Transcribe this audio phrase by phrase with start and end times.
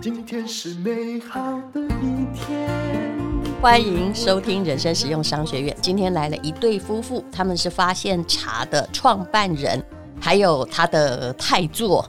[0.00, 1.40] 今天是美好
[1.72, 2.68] 的一天。
[3.60, 5.76] 欢迎收听人生实用商学院。
[5.80, 9.80] 今天来了一对夫妇，他们是发现茶的创办人，
[10.20, 12.04] 还有他的太座。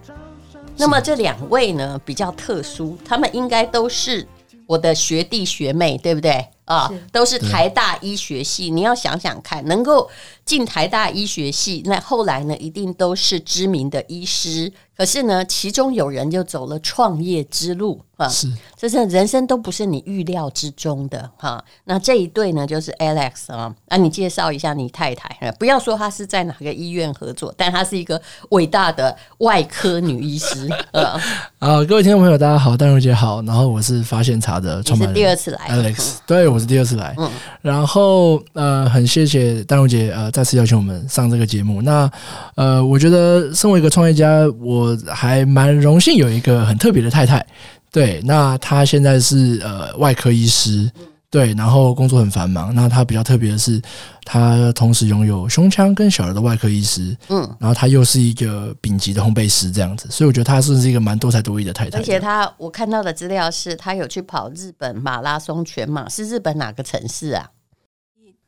[0.75, 4.27] 那么这两位呢，比较特殊，他们应该都是
[4.66, 6.48] 我的学弟学妹，对不对？
[6.70, 8.70] 啊，都是台大医学系。
[8.70, 10.07] 你要想想看，能够
[10.45, 14.71] 进台大医学系，那后来呢，一定都是知名的医师。
[14.99, 18.02] 可是呢，其中有人就走了创业之路。
[18.20, 21.63] 啊，是，就是人生都不是你预料之中的哈。
[21.85, 30.67] 那这一对呢，就是 Alex 啊，那你介绍一下你太太，不要说她是在哪个医院合作，但她是一个伟大的外科女医师。
[30.91, 31.17] 呃，
[31.59, 41.81] 啊，各位听众朋友，大家好，丹如姐好，然后我是发现茶的创办人，是第二次来 Alex，对，我是第二次来，嗯，然后呃，很谢谢丹如姐呃再次邀请我们上这个节目。
[41.84, 42.11] 那
[42.55, 47.45] 呃，我觉得身为一个创业家，我还蛮荣幸有一个很特别的太太。
[47.91, 50.89] 对，那她现在是呃外科医师，
[51.31, 52.73] 对，然后工作很繁忙。
[52.75, 53.81] 那她比较特别的是，
[54.23, 61.97] 她同时拥有胸腔跟小儿的外科医师，嗯，然后她又是一个丙级的烘焙师，这样子，所以我觉得她是是一个蛮多才多艺的太太。
[61.97, 67.49] 而且她，我看到的资料是她有去跑日本马拉松全马，是日本哪个城市啊？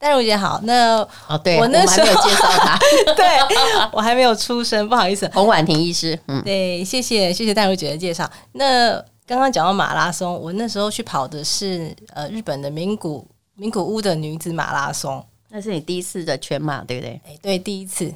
[0.01, 2.77] 淡如姐好，那哦，对我那时候介绍他，
[3.15, 3.25] 对
[3.93, 9.01] 我还没有出生，不好意思，洪婉婷医师，嗯，对，谢谢谢谢戴茹姐的介绍，那。
[9.27, 17.21] 刚刚讲到马拉松，我那时候去跑的是呃日本的名古名古屋的女子马拉松，那是你第一次的全马，对不对？
[17.25, 18.13] 哎，对，第一次。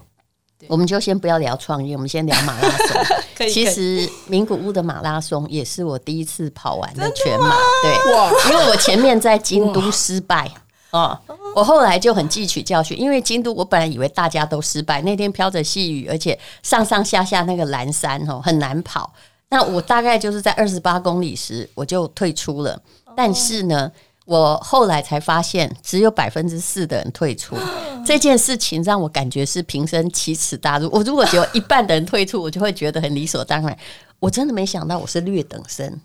[0.68, 3.48] 我们就先不要聊创业，我们先聊马拉松。
[3.48, 10.52] 其实名古屋的马拉松也是我第一次跑完的全马，对，因为我前面在京都失败
[10.96, 19.12] 哇哦，我后来就很汲取教训，因为京都我本来以为大家都失败，那天飘着细雨，而且上上下下那个蓝山哦很难跑。
[19.50, 22.82] 那我大概就是在二十八公里时我就退出了，
[23.16, 23.92] 但是呢，
[24.26, 27.56] 我后来才发现只有百分之四的人退出，
[28.06, 30.90] 这件事情让我感觉是平生奇耻大辱。
[30.92, 33.78] 我如果只有一半的人退出，我就会觉得很理所当然。
[34.20, 36.02] 我真的没想到我是劣等生，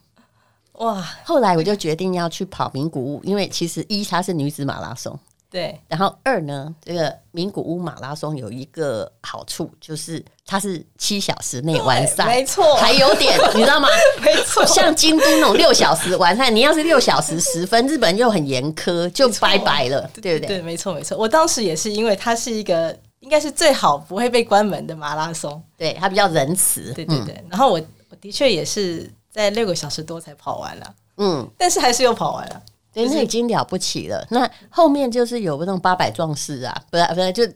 [0.80, 1.02] 哇！
[1.24, 5.18] 后来我就决定要去跑名古屋，因为其实一它是女子马拉松。
[5.50, 12.76] 对，然后二呢，这个名古屋马拉松有一个好处，就是它是七小时内完赛，没错。
[12.76, 13.88] 还有点你知道吗？
[14.22, 20.58] 没错，像京都那种六小时完赛，你要是六小时十分，日本又很严苛，就拜拜了，对不对？
[20.58, 21.18] 对，没错，没错。
[21.18, 27.44] 我当时也是因为它是一个应该是最好不会被关门的马拉松，对，它比较仁慈，对对对。
[27.50, 32.62] 然后我我的确也是在六个小时多才跑完了，嗯，但是还是又跑完了。
[32.92, 34.26] 对，那已经了不起了。
[34.30, 37.46] 那后面就是有那种八百壮士啊，不是不是，就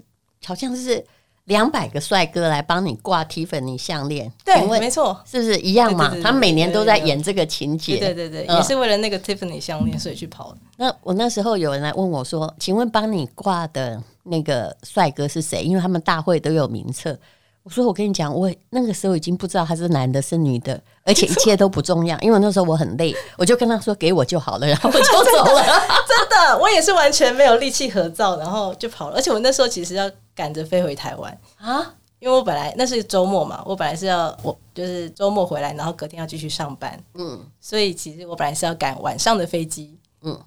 [0.46, 1.04] 好像是
[1.46, 4.30] 两百个帅哥来帮你挂 Tiffany 项链。
[4.44, 6.14] 对，没错，是不是一样嘛？
[6.22, 7.98] 他们每年都在演这个情节。
[7.98, 10.58] 对对对，也是为了那个 Tiffany 项链，所以去跑的。
[10.76, 17.18] 那我那时候有人来问我说：“请问帮你挂的那个帅哥是谁？”因为他们大会都有名册。
[17.64, 25.64] 我说：“我跟你讲，我那个时候已经不知道他是男的，是女的，而且一切都不重要，因为那时候我很累，我就跟他说给我就好了，然后我就走了。
[26.06, 29.16] 真的，我也是完全没有力气合照，然后就跑了。
[29.16, 40.38] 而且我那时候其实要赶着飞回台湾啊，因为我本来那是周末嘛，我本来是要我就是周末回来，然后隔天要继续上班，嗯，所以其实我本来是要赶晚上的飞机，嗯，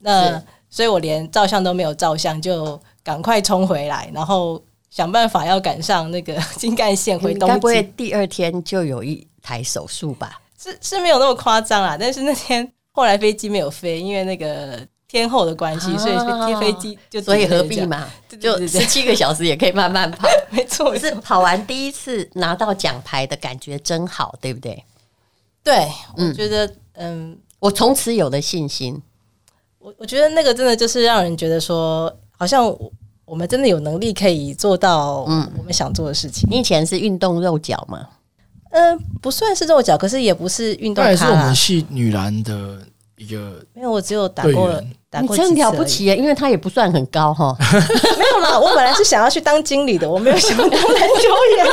[0.00, 4.62] 那所以我连照相都没有照相，就赶快冲回来，然后。
[4.90, 7.48] 想办法要赶上那个 新干线回东京。
[7.48, 10.40] 该不会第二天就有一台手术吧？
[10.58, 16.16] 是是没有那么夸张啦，但是那天后来飞机没有飞，因为那个天后的关系，所以
[16.46, 18.08] 飞飞机就所以何必嘛？
[18.40, 20.98] 就十七个小时也可以慢慢跑， 没错。
[20.98, 24.84] 是跑完第一次拿到奖牌的感觉真好，对不对？
[25.62, 29.00] 对，我觉得嗯，我从此有了信心。
[29.78, 32.76] 我我觉得那个真的就是让人觉得说，好像。
[33.28, 36.48] 我们真的有能力可以做到，嗯，我们想做的事情。
[36.50, 38.06] 你以前是运动肉脚吗？
[38.70, 41.04] 嗯、呃，不算是肉脚，可是也不是运动。
[41.04, 42.78] 那是我们系女篮的
[43.16, 43.62] 一个。
[43.74, 45.36] 没有，我只有打过，打过。
[45.36, 47.54] 你真了不起耶，因为他也不算很高哈。
[47.60, 51.66] 没有啦，我本来是想要去当经理的，我没有想要当篮球员。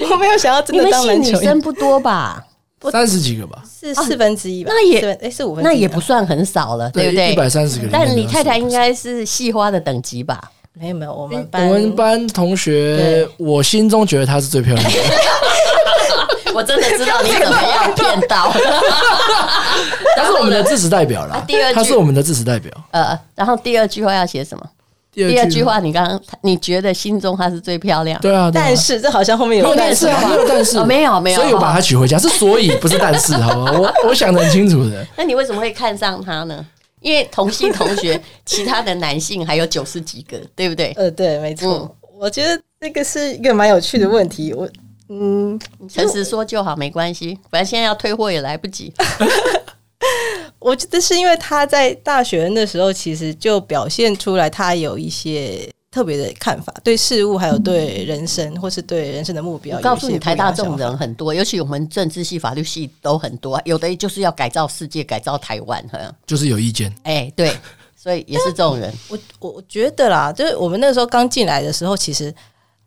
[0.10, 1.40] 我没有想要真的当篮球员。
[1.40, 2.44] 女生不多吧？
[2.90, 4.70] 三十几个吧，是四分之一吧？
[4.72, 7.32] 那也哎，是五分，那也不算很少了，对不对？
[7.32, 7.88] 一百三十个。
[7.90, 10.50] 但你太太应该是系花的等级吧？
[10.74, 14.98] 没有没有，我们班我们班同学，我心中觉得她是最漂亮的。
[16.54, 18.50] 我真的知道你怎么样骗到，
[20.16, 21.42] 她是我们的支持代表了。
[21.46, 22.72] 第二，她是我们的支持代表。
[22.92, 24.66] 呃，然后第二句话要写什么？
[25.16, 28.20] 第二句话，你刚刚你觉得心中她是最漂亮？
[28.20, 33.72] 对啊，但是这好像后面有但是，没有但是，没有没有，所以我把她娶回家是所以不是但是， 好吗？
[33.78, 35.06] 我我想的很清楚的。
[35.16, 36.64] 那你为什么会看上她呢？
[37.00, 40.92] 因为同系同学， 其他的男性还有九十几个，对不对？
[40.96, 41.94] 呃，对，没错。
[42.18, 44.52] 我觉得那个是一个蛮有趣的问题。
[44.52, 44.68] 我
[45.08, 45.58] 嗯，
[45.88, 48.92] 诚实说就好，没关系，反正现在要退货也来不及。
[50.66, 59.76] 我觉得是因为他在大学的时候，其实就表现出来他有一些特别的看法，对事物还有对人生，或是对人生的目标。
[59.76, 65.84] 我告诉你，台大这种人很多，尤其我们政治系、法律系都很多，有的就是要改造世界、改造台湾，
[66.26, 66.92] 就是有意见。
[67.04, 67.56] 哎，对，
[67.94, 68.92] 所以也是这种人。
[69.08, 72.34] 我我我觉得啦，就是我们那个时候刚进来的时候，其实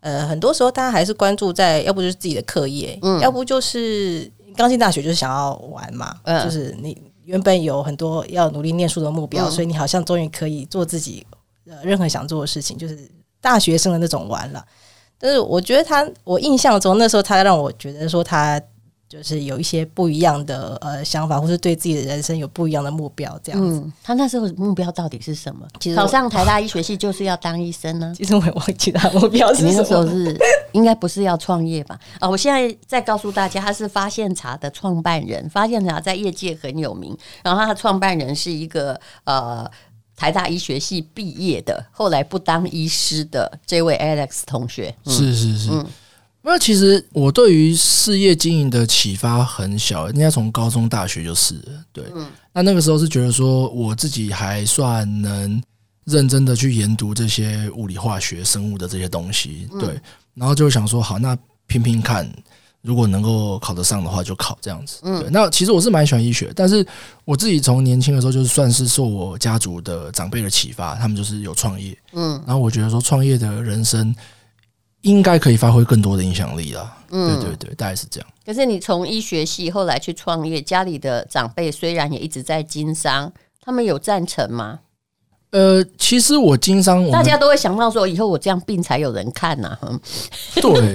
[0.00, 6.94] 呃，很多时候大家还是关注在，要不就是自己的课业，嗯，要不就是刚进大学就是想要玩嘛，嗯，就是你。
[7.30, 11.24] 原本有很多要努力念书的目标，嗯、所以你好像终于可以做自己
[11.68, 13.08] 呃任何想做的事情，就是
[13.40, 14.64] 大学生的那种玩了。
[15.18, 18.60] 但是我觉得他，我印象中那时候他让我觉得说他。
[19.10, 23.80] 就是有一些不一样的呃想法，或是对自己的人生有不一样的目标，这样子。
[23.84, 25.66] 嗯，他那时候目标到底是什么？
[25.80, 28.14] 其实考上台大医学系就是要当医生呢？
[28.16, 29.72] 其实我也忘记他目标是什么。
[29.72, 30.38] 那时候是
[30.70, 31.98] 应该不是要创业吧？
[32.20, 37.18] 啊，我现在再告诉大家，他是发现茶的创办人，发现茶在业界很有名。
[37.42, 39.68] 然后他的创办人是一个呃
[40.14, 44.94] 台大医学系毕业的，后来不当医师的这位 Alex 同学。
[45.04, 45.70] 嗯、是是是。
[45.72, 45.84] 嗯
[46.42, 51.84] 那其实我对于事业经营的启发很小，应该从高中、大学就是了。
[51.92, 52.04] 对，
[52.52, 55.62] 那那个时候是觉得说，我自己还算能
[56.06, 59.68] 认真的去研读这些物理、化学、生物的这些东西。
[59.78, 60.00] 对，
[60.34, 62.26] 然后就想说，好，那拼拼看，
[62.80, 65.02] 如果能够考得上的话，就考这样子。
[65.02, 66.84] 对，那其实我是蛮喜欢医学，但是
[67.26, 71.94] 我自己从年轻的时候就是算是受我家族的长辈的启发，他们就是有创业。
[72.14, 74.16] 嗯，然后我觉得说，创业的人生。
[75.02, 76.96] 应该可以发挥更多的影响力了。
[77.10, 78.28] 嗯，对对对，大概是这样。
[78.44, 84.80] 可是你从医学系后来去创业，家里的长辈虽然也一直在经商，他们有赞成吗？
[85.50, 90.00] 呃，其实我经商，大家都会想到说，以后我这样病才有人看呐、啊。
[90.54, 90.92] 对，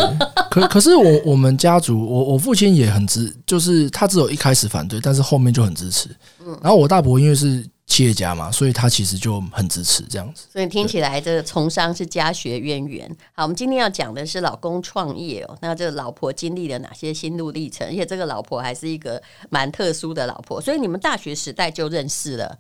[0.49, 6.07] 可 可是我我们家族，我我父亲也很支，就是他只有一开始反对，但是后面就很支持。
[6.39, 7.65] 嗯，然后我大伯因为是。
[7.87, 10.47] 企业家嘛，所以他其实就很支持这样子。
[10.51, 13.07] 所以听起来，这个从商是家学渊源。
[13.33, 15.57] 好，我们今天要讲的是老公创业哦。
[15.61, 17.87] 那这个老婆经历了哪些心路历程？
[17.87, 20.59] 而且这个老婆还是一个蛮特殊的老婆。
[20.59, 22.57] 所以你们大学时代就认识了，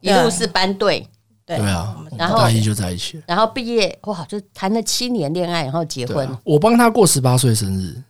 [0.00, 1.06] 一路是班对，
[1.44, 1.96] 对啊。
[2.16, 6.26] 然后大一就在一起了，然后毕业哇，就谈了七年恋爱，然后结婚。
[6.28, 8.00] 啊、我帮他过十八岁生日。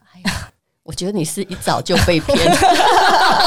[0.89, 2.35] 我觉得你是一早就被骗，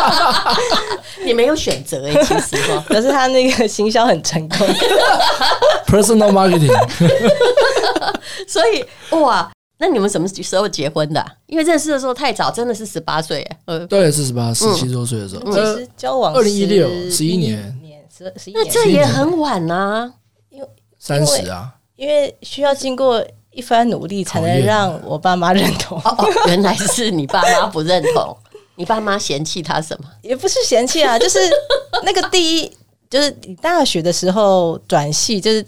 [1.26, 4.60] 你没有选择哎、欸，其实哈，可是他那个行销很成功
[5.88, 6.72] ，personal marketing。
[8.48, 8.86] 所以
[9.16, 11.28] 哇，那你们什么时候结婚的、啊？
[11.48, 15.52] 因为认识的时候太早，真的是十八岁哎，对，是十八、十七多岁的时候。
[15.52, 17.76] 其实交往二零一六十一年，
[18.16, 20.14] 十十一年，那这也很晚呐、啊，
[20.52, 20.68] 因为
[21.00, 23.26] 三十啊，因为需要经过。
[23.52, 25.98] 一番努力才能让我爸妈认同。
[26.00, 28.36] 哦哦，原来是你爸妈不认同，
[28.76, 30.08] 你爸妈嫌弃他什么？
[30.22, 31.40] 也不是嫌弃啊，就是
[32.04, 32.72] 那个第一，
[33.10, 35.62] 就是你大学的时候转系，就是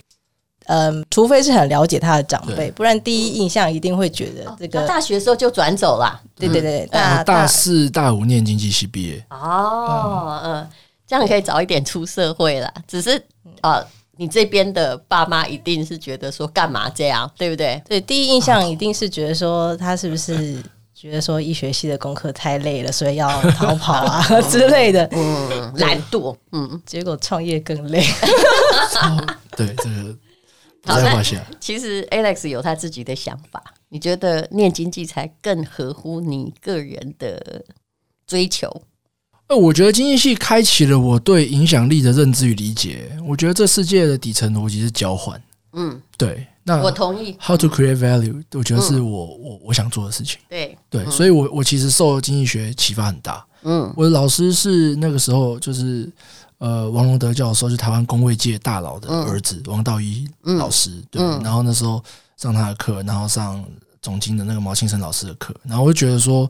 [0.68, 4.82] 嗯、呃，除非是很了解他的长辈，不然第一印象一定会觉得这个。
[4.82, 9.26] 哦、大学的时候就转走了，对对对，大大四大五念经济系毕业。
[9.30, 10.70] 哦，嗯，
[11.06, 12.74] 这样可以早一点出社会了。
[12.88, 13.18] 只是
[13.60, 13.74] 啊。
[13.74, 17.82] 呃你这边的爸妈一定是觉得说干嘛这样，对不对？
[17.88, 20.62] 对，第一印象一定是觉得说他是不是
[20.94, 28.04] 觉得说医学系的功课太累了，所以要逃跑啊 之类的，嗯，懒惰，嗯，结果创业更累。
[29.58, 30.16] 对，这个
[30.82, 31.44] 不在话下。
[31.60, 37.66] 其实 Alex 有他自己的想法，你觉得念经济才更合乎你个人的
[38.28, 38.84] 追求？
[39.56, 43.12] 我觉得经济系开启了我对影响力的认知与理解。
[43.26, 45.42] 我觉得这世界的底层逻辑是交换。
[45.74, 46.46] 嗯，对。
[46.66, 47.36] 那我同意。
[47.42, 48.42] How to create value？
[48.54, 50.40] 我觉得是我我我想做的事情。
[50.48, 53.46] 对对，所以我我其实受经济学启发很大。
[53.64, 56.10] 嗯，我的老师是那个时候就是
[56.60, 60.92] 呃王龙德教授，是台湾工卫界大佬的儿子王道一老师。
[61.12, 62.02] 对，然后那时候
[62.38, 63.64] 上他的课，然后上
[64.02, 66.50] 总经的那个毛庆生老师的课，然后我就觉得说，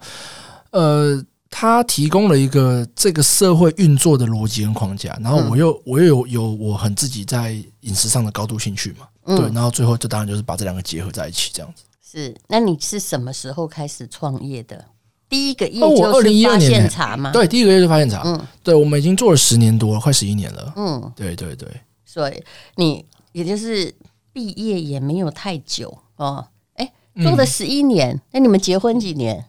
[0.72, 1.24] 呃。
[1.56, 9.08] 他提供了一个这个社会运作的逻辑跟框架，然后我又我又有有我很自己在饮食上的高度兴趣嘛，
[9.38, 11.84] 对，然后最后就当然就是把这两个结合在一起这样子。
[12.02, 14.84] 是，那你是什么时候开始创业的？
[15.30, 17.32] 第一个业就是发现茶吗？
[17.32, 18.24] 对，第一个月就发现茶。
[18.26, 20.74] 嗯，对，我们已经做了十年多了，快十一年了。
[20.76, 21.70] 嗯，对对对。
[22.04, 22.44] 所以
[22.78, 23.94] 你也就是
[24.32, 26.48] 毕业也没有太久哦。
[26.74, 26.92] 哎，
[27.22, 29.46] 做了十一年，那、嗯、你们结婚几年？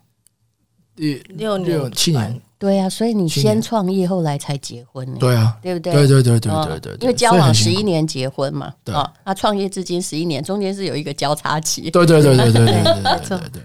[0.97, 2.41] 六年六七年。
[2.57, 5.07] 对啊，所以你先创业，后来才结婚。
[5.19, 5.93] 对啊，对不对？
[5.93, 6.97] 对对对对对对。
[7.03, 11.91] 因为交往十一年结婚嘛，啊，那创业至今十一年，中间是有一个交叉期。
[11.91, 13.63] 对对对对对对对对对。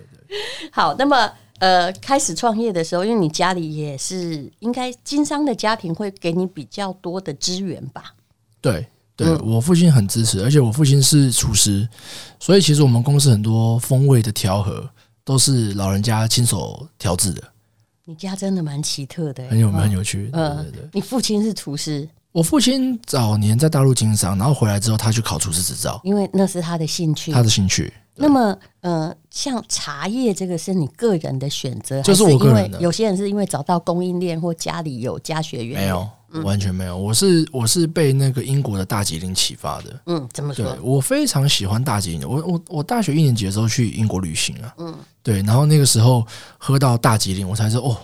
[0.69, 8.13] 好，那么呃，开始创业的时候，因为你家里也是应该经商的家庭，会给你比较多的资源吧？
[8.59, 11.87] 对，对我父亲很支持，而且我父亲是厨师，
[12.37, 14.89] 所以其实我们公司很多风味的调和
[15.29, 17.43] 都是老人家亲手调制的。
[18.03, 20.27] 你家真的蛮奇特的，很有很有趣。
[20.33, 20.89] 嗯，对对对。
[20.91, 27.31] 你父亲是厨师，我父亲早年在大陆经商，然后回来之后，他去考厨师执照，因为那是他的兴趣。
[27.31, 27.93] 他的兴趣。
[28.15, 32.81] 那么，呃，像茶叶这个是你个人的选择，就是我个人的。
[32.81, 36.09] 有些人是因为找到供应链或家里有家学园，没有，
[36.43, 36.97] 完全没有。
[36.97, 39.99] 我是我是被那个英国的大吉岭启发的。
[40.05, 40.65] 嗯，怎么说？
[40.65, 42.27] 对，我非常喜欢大吉岭。
[42.27, 46.25] 我我我大学一年级的时候去英国旅行啊，嗯，对，然后那个时候
[46.57, 47.97] 喝到大吉岭，我才知道哦。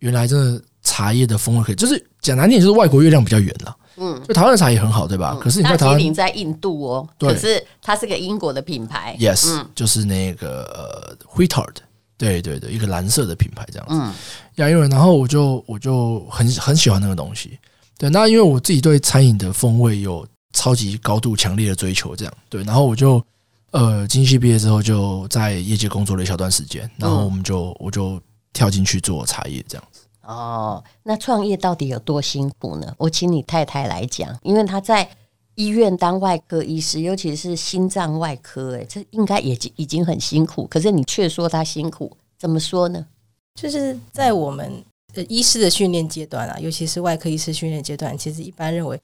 [0.00, 3.76] 原来真的茶叶的风味可以，就是讲难听点，就是外国月亮比较圆了。
[3.96, 5.32] 嗯，就台湾的茶也很好，对吧？
[5.34, 9.16] 嗯、可是你在台湾在印度哦，对可是它是个英国的品牌。
[9.18, 11.76] Yes，、嗯、就是那个呃 Whittard
[12.16, 13.94] 对对对，一个蓝色的品牌这样子。
[13.94, 14.12] 嗯，
[14.56, 17.58] 呀，因为然后我就我就很很喜欢那个东西。
[17.98, 23.24] 对，那因为我自己对餐饮的风味有超级高度强烈的追求，这样对，然后我就
[23.70, 28.20] 呃，经济系毕业之后就在业界工作了一小段时间，然后我们就、嗯、我就。
[28.54, 32.94] 跳进去做茶叶这样子哦，那创业到底有多辛苦呢？
[32.98, 35.10] 我请你太太来讲，因为她在
[35.54, 40.66] 医院当外科医师，尤其是心脏外科，哎，这应该也已经很辛苦。
[40.66, 43.06] 可是你却说他辛苦，怎么说呢？
[43.54, 44.84] 就是在我们
[45.14, 49.00] 呃医师的训练阶段啊，尤其是外科医师训练阶段，其实一般认为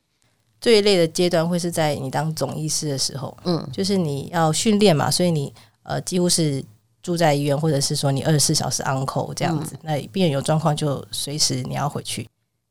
[0.61, 5.52] 最累的阶段会是在你当总医师的时候，嗯，就是你要训练嘛，所以你
[5.83, 6.64] 呃几乎是。
[7.02, 12.28] 住在医院，或者是说你二十四小时 on call 这样子，嗯、那病人有状况就随时你要回去。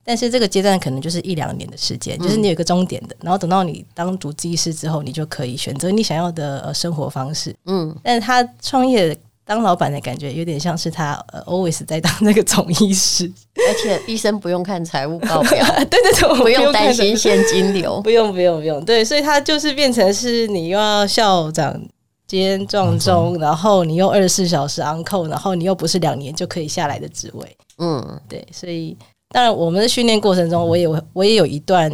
[0.09, 3.15] 但是这个阶段可能就是一两年的时间，嗯、就是你有一个终点的。
[3.21, 7.55] 然后等到你当主治医师之后，你就可以选择你想要的生活方式。
[7.67, 18.83] 嗯，但是他创业当老板的感觉有点像是他呃 always 在当那个总医师，而且医生不用看财务报表，对 对对，不用担心现金流， 不用不用不用。
[18.83, 21.79] 对，所以他就是变成是你又要校长。
[22.25, 28.95] 兼撞钟，然后你又二十四小时 on call，然后你又不是两年就可以下来的职位，嗯，对，所以
[29.29, 31.91] 当然我们的训练过程中，我也我也有一段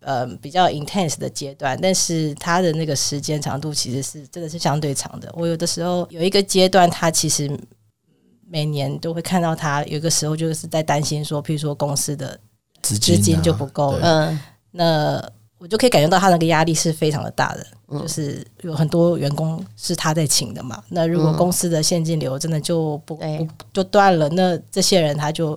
[0.00, 5.32] 呃比较 intense 的阶段，但是它的那个时间长度其实是真的是相对长的。
[5.36, 7.50] 我有的时候有一个阶段，它其实
[8.48, 12.38] 每年都会看到它，有个时候就是在担心说，譬如说公司的
[12.82, 14.38] 资金就不够，嗯，
[14.70, 15.32] 那。
[15.58, 20.82] 我就可以感觉到他那个压力是非常的大的，嗯、就是有很多员工是他在请的嘛。
[20.88, 25.56] 那如果公司的现金流真的就不、嗯、不就断了，那这些人他就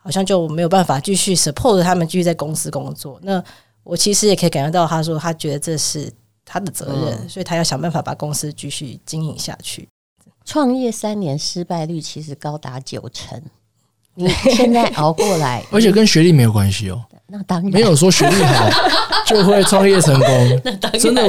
[0.00, 3.18] 好像就没有办法继续 support 他们继续在公司工作。
[3.22, 3.42] 那
[3.82, 6.12] 我其实也可以感觉到，他说他觉得这是
[6.44, 9.88] 他的责任，嗯、所以他要想办法把公司继续经营下去。
[10.44, 13.42] 创业三年失败率其实高达九成，
[14.18, 17.00] 你现在熬过来， 而且跟学历没有关系哦。
[17.30, 18.70] 那当然没有说学历好
[19.28, 20.60] 就会创业成功。
[20.64, 21.22] 那当然真的，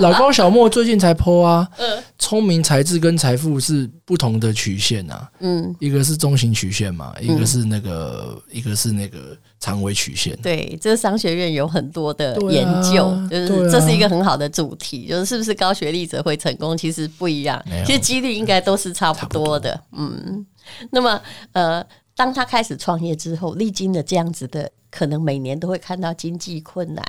[0.00, 1.68] 老高小莫最近才 po 啊。
[2.16, 5.28] 聪明才智跟财富是不同的曲线啊。
[5.40, 10.38] 嗯，一个是中型曲线嘛，一个是那个，一个是那个长尾曲线。
[10.40, 16.78] 对，这商学院有很多的研究，就是这是一个很好的主题，就是是不是高学历者会成功？
[16.78, 19.78] 其实不一样，其实几率应该都是差不多的。
[19.90, 20.46] 嗯，
[20.92, 21.20] 那么
[21.50, 24.70] 呃，当他开始创业之后，历经了这样子的。
[24.94, 27.02] 可能每年都会看到经济困难。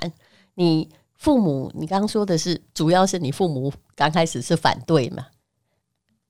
[0.55, 5.25] 你父母，你刚刚说的是，主要是你父母刚开始是反对嘛？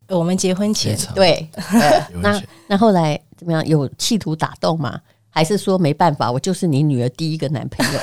[0.10, 1.48] 我们结婚前，对，
[2.24, 3.63] 那那后来怎么样？
[3.68, 5.00] 有企图打动吗？
[5.30, 8.00] 还是说没办法，我就是你女儿第一个男朋友？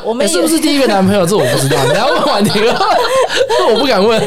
[0.02, 1.26] 我们是不是第一个男朋友？
[1.26, 2.72] 这我不知道，你要问婉婷了，
[3.58, 4.18] 这我不敢问。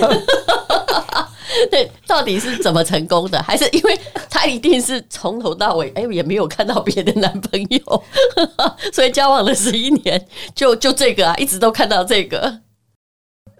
[1.71, 3.41] 对，到底是怎么成功的？
[3.41, 8.03] 还是因为他一定是从头到尾，哎，也没有看到别的男朋友，
[8.93, 12.61] 所以交往了十一年，就就这个啊，一直都看到这个。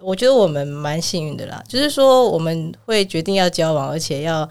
[0.00, 4.48] 我觉得我们蛮幸运的啦，就是说我们会决定要交往，而且要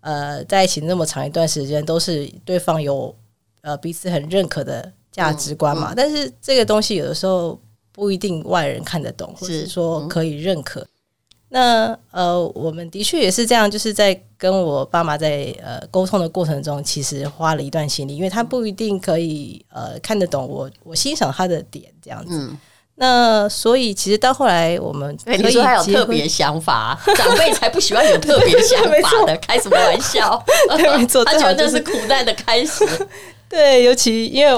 [0.00, 3.14] 呃在一起那么长一段时间，都是对方有
[3.62, 5.90] 呃彼此很认可的价值观嘛。
[5.90, 7.60] 嗯嗯、但是这个东西有的时候
[7.92, 10.86] 不一定外人看得懂，或者是说可以认可。
[11.56, 22.36] 那呃，我们的确也是这样，就是在跟我爸妈在呃沟通的过程中，其实花了一段心力，因为他不一定可以呃看得懂我，我欣赏他的点这样子。
[22.36, 22.58] 嗯、
[22.96, 30.44] 那所以其实到后来，我们可以你说他有特别想法， 长辈才不喜欢有特别想法的，开什么玩笑？
[30.76, 32.84] 对，没错， 他觉得这是苦难的开始。
[33.48, 34.52] 对，尤其因为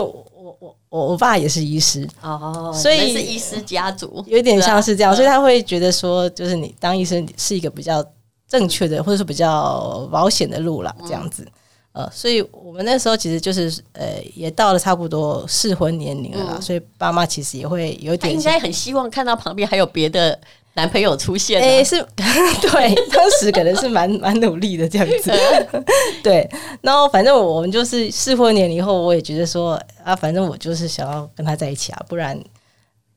[0.97, 8.03] 我我爸也是医师哦，所以是医师家族，有点像是这样，所以他会觉得说，就是你当医生是一个比较
[8.49, 11.47] 正确的，或者说比较保险的路了，这样子。
[11.93, 20.39] 呃，所以我们那时候其实就是呃，也到了差不多适婚年龄了啦，嗯、所以爸妈其实也会有点，应该很希望看到旁边还有别的
[20.77, 21.61] 男朋友出现。
[21.61, 22.01] 哎、欸，是
[22.63, 25.33] 对，当时可能是蛮 蛮努力的这样子。
[26.23, 26.49] 对，
[26.83, 32.39] 然后反正我们就是适婚年龄以后，我也觉得说啊，反正我就是想要跟他在一起啊，不然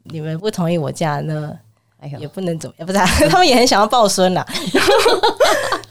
[0.04, 1.51] 你们不同意我嫁呢，
[2.18, 3.06] 也不能怎么样，不是、啊？
[3.30, 4.46] 他们也很想要抱孙啦。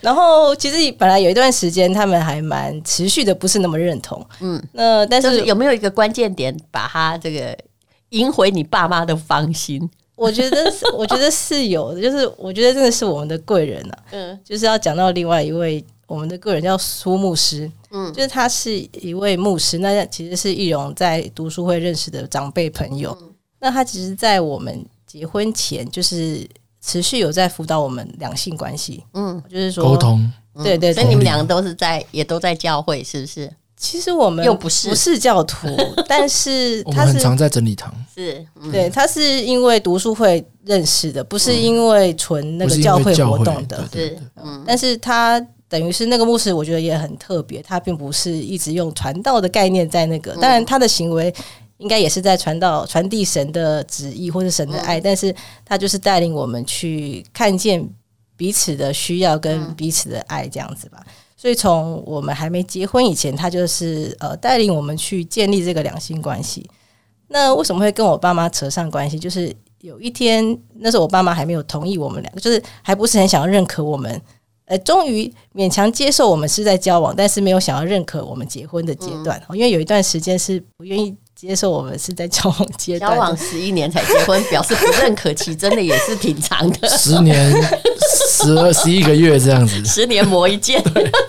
[0.00, 4.24] 然后其实本来有一段时间，他们还蛮持续的，不是那么认同。
[4.40, 7.54] 嗯，那但是有没有一个关键点，把他这个
[8.10, 9.90] 赢回你爸妈的芳心？
[10.18, 12.02] 我觉得， 我觉得是有的。
[12.02, 13.98] 就是我觉得真的是我们的贵人啊。
[14.10, 17.70] 嗯，就是要讲到另外一位我们的贵人，叫苏牧师。
[17.90, 23.16] 嗯，就是他是一位牧师，那其实是易容在读书会认识的长辈朋友。
[23.22, 26.46] 嗯，那他其实，在我们结婚前，就是。
[26.80, 30.32] 持续有在辅导我们两性关系，嗯，就是说沟通，
[30.62, 33.52] 对对，所以你们两个都是在，也都在教会，是不是？
[33.78, 34.88] 其实我们又不是。
[34.88, 35.68] 不是教徒，
[36.08, 44.18] 但是他是常在整理堂，是对，他是因为读书会认识的，不是因为纯那个教会活动的，是，
[44.66, 51.34] 但是他等于是那个牧师，我觉得也很特别，他并不是一直用传道的概念在那个，当然他的行为。
[51.78, 55.32] 应该也是在传道、传递神的旨意或者神的爱，嗯、但是
[55.64, 57.88] 他就是带领我们去看见
[58.36, 60.98] 彼此的需要跟彼此的爱这样子吧。
[61.40, 66.68] 所以从我们还没结婚以前，他就是呃带领我们去建立这个两性关系。
[67.28, 69.16] 那为什么会跟我爸妈扯上关系？
[69.16, 74.20] 就是有一天，那时候我爸妈还没有同意我们两个，就是还不是很想要认可我们，
[74.64, 79.40] 呃，终于勉强接受我们是在交往，但是没有想要认可我们结婚的阶段。
[79.52, 81.16] 因为有一段时间是不愿意。
[81.40, 87.54] 接受我们是在交往阶段，交往十一年才结婚，表示不认可期真的也是挺长的， 十年
[88.28, 90.82] 十二十一个月这样子，十年磨一剑，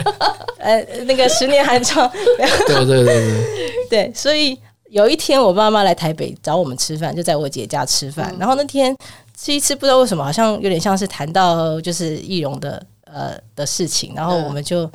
[0.58, 2.10] 呃，那个十年寒窗，
[2.66, 3.88] 对对对对。
[3.88, 4.58] 对，所以
[4.90, 8.96] 有一天我爸妈来台北找我们吃饭，就在我姐家吃饭，嗯、然后那天
[9.40, 14.90] 吃一吃，不知道为什么，好像有点像是谈到就是易容的呃的事情，然后我们就。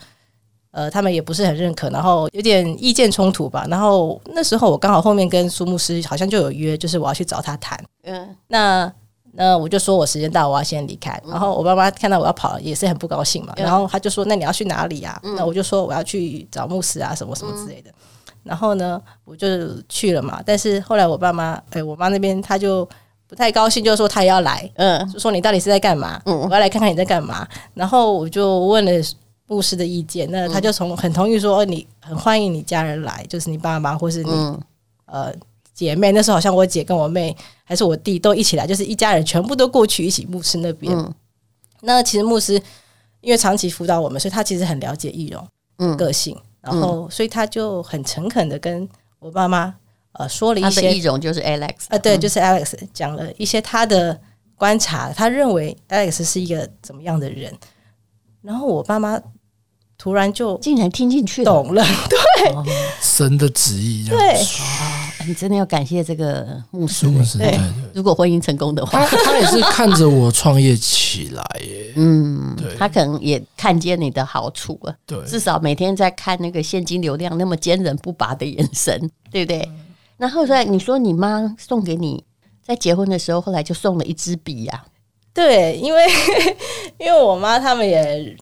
[0.75, 3.65] 呃，他们也不是很认可，然后有点意见冲突吧。
[3.71, 7.79] 然后那时候我刚好后面跟苏牧师好像就有约，就是我要去找他谈。
[8.03, 8.93] 嗯，那
[9.35, 11.17] 那我就说我时间到，我要先离开。
[11.29, 13.55] 然后我爸妈看到我要跑，也是很不高兴嘛。
[13.57, 17.91] 然后他就说：“那你要去哪里啊？”那我就说：“我要去找牧师啊，什么什么之类的。”
[18.43, 19.47] 然后呢，我就
[19.89, 20.43] 去了嘛。
[20.45, 22.85] 但是后来我爸妈，哎，我妈那边他就
[23.29, 24.69] 不太高兴，就说他也要来。
[24.75, 26.21] 嗯，就说你到底是在干嘛？
[26.27, 27.47] 嗯，我要来看看你在干嘛。
[27.75, 28.91] 然后我就问了。
[29.55, 34.61] 牧师的意见，那他就从很同意说，哦，你很欢迎你家人来，就是你爸妈或是你、嗯、
[35.07, 35.33] 呃
[35.73, 36.11] 姐妹。
[36.11, 40.93] 那时候好像我姐跟我妹还是我弟都一起来，就是一家人全部都过去一起牧师那边。
[40.93, 41.15] 嗯、
[41.83, 42.61] 那其实牧师
[43.21, 48.89] 因为长期辅导我们，所以他其实很了解易容个性，嗯、然后所以他就很诚恳的跟
[49.21, 49.73] 我爸妈
[50.15, 50.93] 呃说了一些。
[50.93, 54.21] 易容就是 Alex 啊、呃，对，就是 Alex 讲了一些他的
[54.57, 57.57] 观察，他认为 Alex 是一个怎么样的人。
[58.43, 59.19] 然后我爸妈
[60.05, 62.63] 突然就竟然听进去了，懂了， 对，哦、
[63.01, 64.39] 神的旨意，对，
[65.27, 67.59] 你真的要感谢这个牧师，牧师，对，
[67.95, 79.63] 如果婚姻成功的话，他他也是看着我创业起来耶， 嗯，对，他可能也看见你的好处了，对，至少每天在看那个现金流量那么坚韧不拔的眼神，对不对？
[79.63, 79.81] 嗯、
[80.19, 82.23] 然后说，你说你妈送给你
[82.63, 84.93] 在结婚的时候，后来就送了一支笔呀、啊。
[85.33, 86.05] 对，因为
[87.01, 88.37] 因为我妈他们也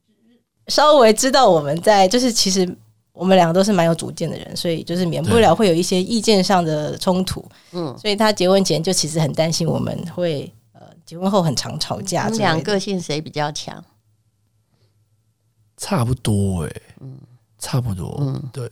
[0.68, 2.76] 稍微知道我们在，就是其实
[3.12, 7.44] 我们两个都是蛮有主见的人，所以就是免不了会有一些意见上的冲突。
[7.72, 12.24] 嗯，所以他结婚前就其实很担心我们会呃结婚后很常吵架。
[12.24, 13.84] 你们俩个性谁比较强？
[15.76, 17.18] 差不多哎、欸，嗯，
[17.58, 18.70] 差不多，嗯，对。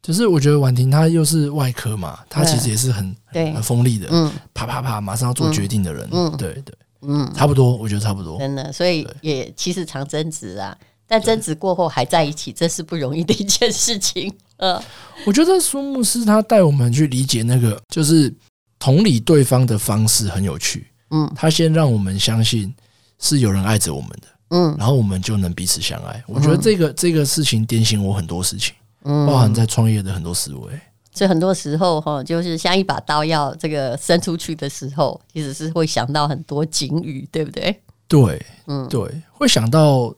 [0.00, 6.74] 就是我觉得婉婷她又是外科嘛，她其实也是很很锋利的，嗯，啪啪啪，马上要做决定的人，嗯，对对。
[7.02, 10.76] 嗯，差不多，我觉得差不多，真的，所以也其实常争执啊，
[11.12, 14.32] 但争执过后还在一起，这是不容易的一件事情。
[14.56, 14.82] 嗯，
[15.26, 18.34] 我觉得苏牧师他带我们去理解那个，就是
[18.78, 20.86] 同理对方的方式很有趣。
[21.10, 22.74] 嗯，他先让我们相信
[23.18, 26.24] 是有人爱着我们的，嗯，然后我们就能彼此相爱。
[26.26, 30.80] 我觉得这个这个事情点醒我很多事情，嗯，包含在创业的很多思维。
[31.14, 37.78] 所以很多时候哈，就是像一把刀要这个伸出去的时候，其实是会想到很多警语，对不对？
[38.08, 40.14] 对，嗯，对，会想到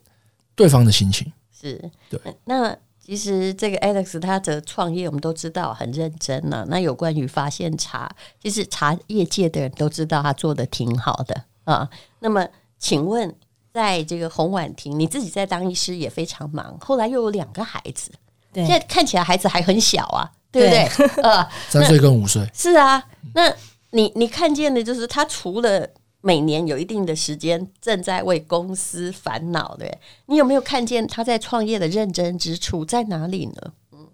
[0.54, 1.32] 对方的心情。
[1.52, 2.20] 是，对。
[2.44, 6.66] 那其实这个 Alex 他的创业，我们都知道很认真呢、啊。
[6.68, 8.10] 那有关于发现茶，
[8.42, 11.88] 其实茶业界的人都知道他做的挺好的啊。
[12.20, 12.46] 那么，
[12.78, 13.34] 请问，
[13.72, 18.10] 在这个洪婉婷，你自己在当医师也非常忙，后来又有两个孩子，
[18.52, 20.30] 对，现在看起来孩子还很小啊。
[20.54, 21.06] 对不对？
[21.20, 23.04] 呃，三岁跟五岁是啊。
[23.34, 23.52] 那
[23.90, 25.84] 你你看见的就是他除了
[26.24, 33.72] 每年有一定的时间正在为公司烦恼，对，你有没有看见他在创业的认真之处在哪里呢？
[33.92, 34.08] 嗯，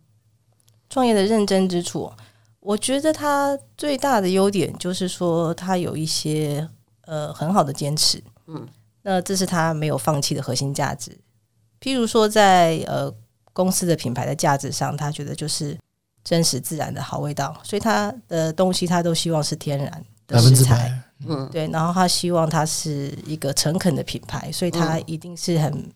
[0.89, 2.11] 创业的认真之处，
[2.59, 6.69] 我觉得他最大的优点就是说他有一些
[7.03, 8.67] 呃很好的坚持，嗯，
[9.03, 11.17] 那这是他没有放弃的核心价值。
[11.81, 13.15] 譬如说在呃
[13.53, 15.79] 公司的品牌的价值上，他觉得就是。
[16.23, 20.93] 真实自然的好味道，所以他的东西他都希望是天然的食材，
[21.27, 21.69] 嗯，对。
[21.69, 25.91] 然后他希望它是一个诚恳的品牌，所以他一定是很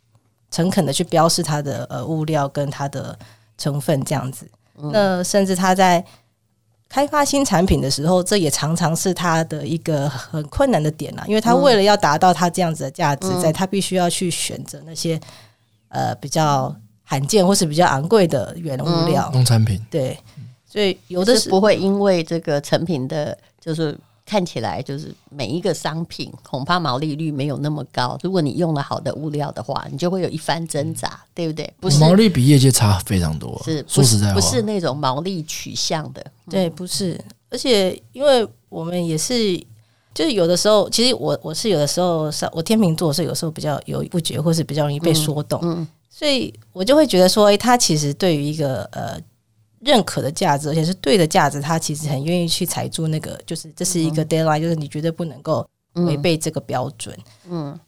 [0.51, 3.19] 诚恳的去标示它的呃物料跟它的
[3.57, 4.47] 成分这样子。
[4.75, 6.05] 那甚至他在
[6.89, 15.21] 开发新产品的时候，这也常常是他的一个很困难的点啦，因为他为了要达到他这样子的价值，在他必须要去选择那些
[15.89, 16.75] 呃比较。
[17.07, 20.19] 罕见或是比较昂贵的原物料，农产品，对，
[20.67, 23.95] 所以有的是不会因为这个成品的，就是
[24.27, 28.19] 看起来就是每一个商品恐怕毛利率没有那么高。
[28.23, 31.71] 如果你用了好的物料的话，你就会有一番挣扎，对不对？
[31.79, 37.21] 不是毛利比业界差非常多，是说实在话，不是那种毛利取向的，对，不是。
[37.51, 39.57] 而且因为我们也是，
[40.15, 45.81] 就是有的时候，其实我我是有的时候，我天秤座是有时候比较犹豫不决，或是比较容易被说动，嗯。
[45.81, 49.21] 嗯所以我就会觉得说，诶，他其实对于一个呃
[49.85, 57.15] 认可的价值，而且是对的价值，他其实很愿意去踩住那个，就是这是一个 deadline，就是你绝对不能够违背这个标准。
[57.49, 57.81] 嗯，嗯，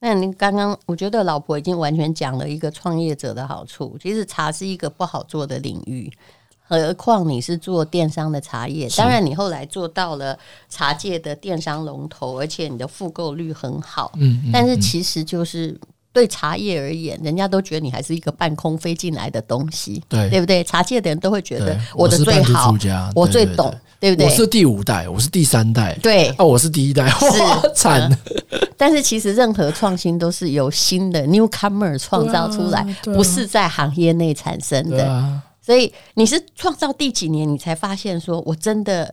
[0.00, 3.96] 那您刚刚我觉得老婆已经完全讲了一个创业者的好处。
[4.00, 6.12] 其实茶是一个不好做的领域，
[6.62, 14.12] 何况你是做电商的茶叶，当然你后来做到了茶界的电商龙头，而且你的复购率很好。
[14.16, 15.78] 嗯，嗯，但是其实就是。
[16.14, 20.62] 对茶叶而言，人家都觉得你还是一个半空飞进来的东西，对对不对？
[20.62, 22.72] 茶界的人都会觉得我的最好，
[23.16, 24.24] 我最懂，对不对？
[24.24, 28.08] 我是第五代，我是第三代，对，哦，我是第一代，是惨。
[28.78, 35.42] 但是其实任何创新都是由新的 newcomer 创造出来，不是在行业内产生的。
[35.60, 39.12] 所以你是创造第几年，你才发现说我真的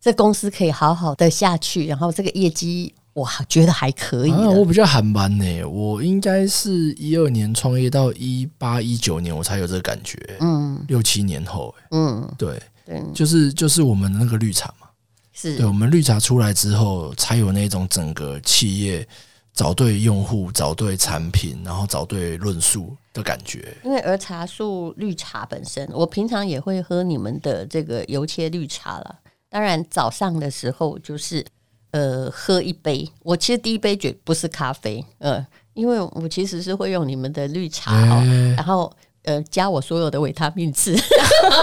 [0.00, 2.94] 这公司可以好好的下去，然后这个业绩。
[3.14, 4.50] 哇，觉得还可以，啊。
[4.50, 10.18] 我比较缓慢呢，我应该是一二年创业到一八一九年，我才有这个感觉。
[10.40, 14.88] 嗯，六七年后，嗯，对，对，就是就是我们那个绿茶嘛，
[15.32, 19.06] 是对，我们绿茶出来之后，才有那种整个企业
[19.52, 23.76] 找对用户、找对产品，然后找对论述的感觉。
[23.84, 29.20] 因为儿茶素绿茶本身，我平常也会喝你们的这个油切绿茶了。
[29.48, 31.46] 当然早上的时候就是。
[31.94, 40.92] 呃，喝一杯，我其实第一杯绝不是咖啡，呃，因为我其实是会用你们的绿茶，欸、然后呃加我所有的维他命次，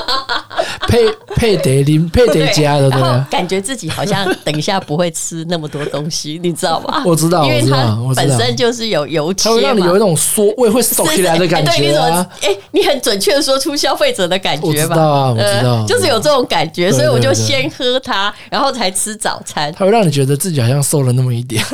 [0.87, 7.03] 配配得林配得加的，对，感觉自己好像等一下不会吃那么多东西，你知道吗？
[7.07, 12.27] 我知道，因为它本身就是有油脂，它会让你有一种缩胃会缩起来的感觉啊！
[12.41, 14.67] 哎、欸，你很准确的说出消费者的感觉吧？
[14.67, 19.73] 我知道啊，我知道、呃，就是有这种感觉，所以我就先喝它，然后才吃早餐。
[19.77, 21.63] 它会让你觉得自己好像瘦了那么一点。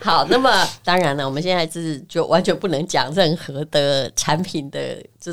[0.00, 0.50] 好，那么
[0.84, 4.78] 当然了，我们现在是就完全不能讲任何的产品的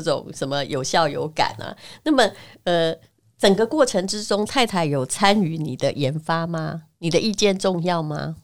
[0.00, 1.76] 种什么有效有感啊。
[2.04, 2.26] 那么，
[2.64, 2.94] 呃，
[3.36, 6.84] 整个过程之中，太太有参与你的研发吗？
[7.00, 8.36] 你的意见重要吗？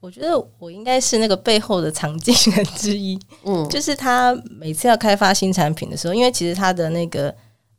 [0.00, 3.18] 我觉得我应该是那个背后的藏镜人之一。
[3.44, 7.34] 嗯，就是他每次要开发新产品的时候，因为其实他的那个。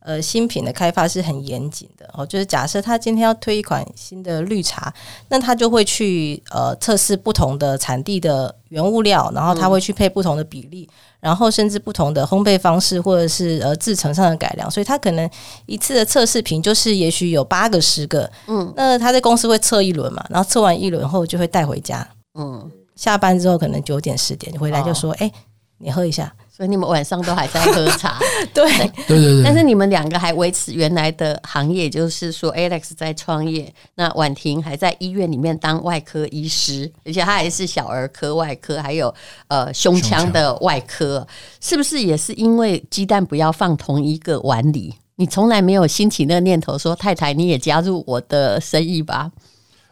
[0.06, 2.26] 呃，新品的开发是很严谨的哦。
[2.26, 4.94] 就是假设他今天要推一款新的绿茶，
[5.30, 14.70] 那他就会去呃测试不同的产地的原物料，然后他会去配不同的比例，嗯、然后甚至不同的烘焙方式或者是呃制成上的改良。
[14.70, 15.30] 所以他可能
[15.66, 18.30] 一次的测试品就是也许有八个、十个。
[18.48, 22.06] 嗯，那他在公司会测一轮嘛，然后测完一轮后就会带回家。
[22.38, 25.34] 嗯，下班之后可能九点十点回来就说：“哎、哦欸，
[25.78, 28.20] 你喝一下。”所以你们晚上都还在喝茶。
[28.54, 28.64] 对
[29.08, 29.44] 对对对。
[29.44, 39.12] 但是你们两个还维持原来的行业，就是说，Alex 在创业，那婉婷还在医院里面当外科医师，而且他还是小儿科外科，还有
[39.48, 41.28] 呃胸腔的外科，
[41.60, 44.94] 是不是也是因为鸡蛋不要放同一个碗里？
[45.16, 49.32] 你从来没有兴起那个念头说，太太你也加入我的生意吧？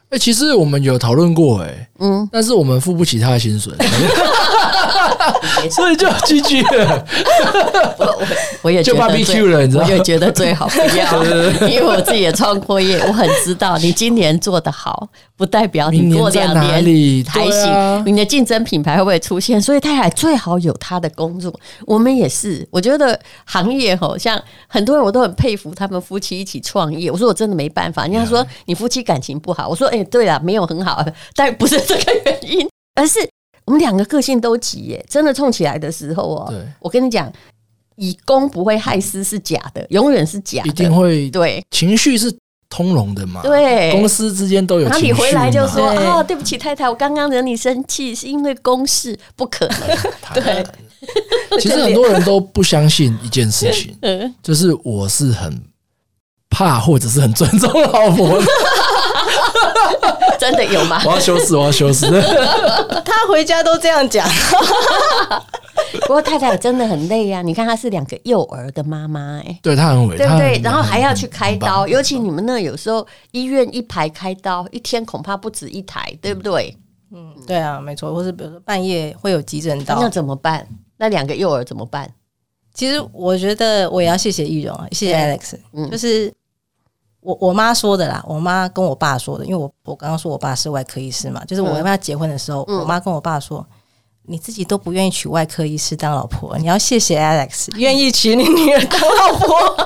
[0.09, 3.73] 哎、欸，其实我们有讨论过、欸，哎，嗯，但是我们付不起他的薪水，
[5.71, 7.05] 所以就 GG 了。
[7.97, 8.27] 我我
[8.63, 9.83] 我也就 BBQ 了，你知道？
[9.85, 11.23] 我也觉得最好不要，
[11.67, 17.71] 因为我自己也创过业，我很知道，你今年做得好，不代表你过两年还行。
[17.71, 19.61] 啊、你的竞争品牌会不会出现？
[19.61, 21.51] 所以太太最好有他的工作。
[21.87, 27.09] 我们也是，我觉得行业吼，像很多人我都很佩服他们夫妻一起创业。
[27.09, 28.03] 我说我真的没办法。
[28.03, 30.05] 人家说你夫妻感情不好，我说哎。
[30.11, 33.19] 对了，没有很好，但不是这个原因，而是
[33.65, 35.05] 我们两个个性都急耶。
[35.09, 37.31] 真的冲起来的时候哦，对我跟你讲，
[37.95, 42.33] 以公不会害私是假的，永远是假的，一定会对情绪是
[42.69, 43.41] 通融的嘛？
[43.43, 45.07] 对，公司之间都有情绪。
[45.09, 49.97] 然后你回来就说啊对、哦，对不起，太太，我刚刚惹你生气，是因为公事，不可能。
[50.33, 50.65] 对，
[51.59, 53.95] 其实很多人都不相信一件事情，
[54.41, 55.61] 就是我是很
[56.49, 58.45] 怕或者是很尊重老婆的。
[60.39, 61.01] 真的有吗？
[61.05, 62.07] 我要羞死，我要羞死。
[63.05, 64.27] 他回家都这样讲。
[66.01, 70.61] 不过太太真的很累呀、啊，你看她是两个幼儿的妈妈，哎，对她很伟大，对不对？
[70.63, 76.75] 然后还要去开刀，尤其你们那有时候医院一排开刀，一天恐怕不止一台，对不对？
[77.13, 78.13] 嗯，对啊，没错。
[78.13, 80.65] 或是比如说半夜会有急诊刀，那怎么办？
[80.97, 82.09] 那两个幼儿怎么办？
[82.73, 86.33] 其实我觉得我也要谢谢易容啊，谢谢 Alex，嗯，就是。
[87.21, 93.65] 我我妈说的啦，我妈跟我爸说的，因为我我刚刚说我爸是外科医师嘛，就是我跟他结婚的时候，嗯、我妈跟我爸说，
[94.23, 99.77] 你自己都不愿意娶外科医师当老婆，你要谢谢 Alex 愿意娶你女儿当老婆。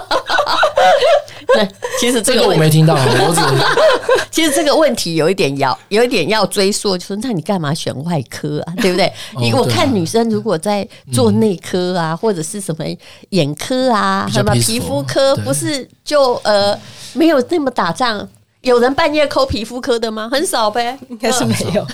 [1.54, 1.68] 对，
[2.00, 3.42] 其实这个我没听到， 我只
[4.32, 8.74] 其实这个问题有一点要有一点要追溯，就是那你干嘛选外科啊？
[8.82, 9.12] 对不对？
[9.40, 12.84] 你我看女生如果在做内科啊，或者是什么
[13.30, 16.78] 眼科啊，什么皮肤科，不是就呃
[17.14, 18.28] 没有那么打仗？
[18.62, 20.28] 有人半夜抠皮肤科的吗？
[20.32, 21.88] 很少呗，应该是没有。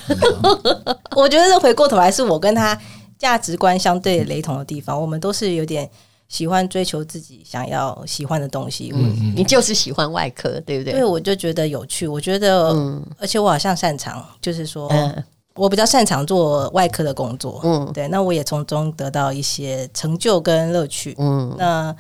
[1.16, 2.76] 我觉得回过头来是我跟他
[3.20, 5.88] 价值观相对雷同的地方，我们都是有点。
[6.32, 10.94] 喜欢追求自己想要喜欢的东西，嗯，你就是喜欢外科，对不对？
[10.94, 15.24] 对，我就觉得有趣，我觉得，嗯，而且我好像擅长，就是说，嗯，
[15.56, 21.94] 我比较擅长做外科的工作，嗯，对，那我也从中得到一些成就跟乐趣，嗯，那